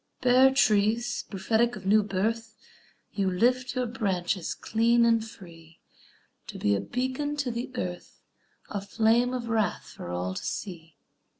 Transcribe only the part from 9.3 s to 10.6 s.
of wrath for all to